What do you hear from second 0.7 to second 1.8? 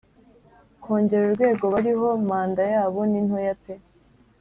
Kongera urwego